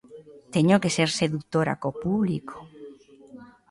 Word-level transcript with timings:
Teño 0.53 0.75
que 0.83 0.93
ser 0.95 1.09
sedutora 1.19 1.73
co 1.81 1.89
público. 2.03 2.57